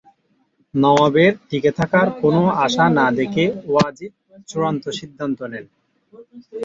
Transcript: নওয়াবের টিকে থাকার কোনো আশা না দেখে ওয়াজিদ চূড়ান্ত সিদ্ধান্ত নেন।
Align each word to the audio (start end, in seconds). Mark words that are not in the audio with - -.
নওয়াবের 0.73 1.33
টিকে 1.49 1.71
থাকার 1.79 2.07
কোনো 2.21 2.41
আশা 2.65 2.85
না 2.97 3.05
দেখে 3.19 3.43
ওয়াজিদ 3.65 4.13
চূড়ান্ত 4.49 4.83
সিদ্ধান্ত 4.99 5.39
নেন। 5.51 5.65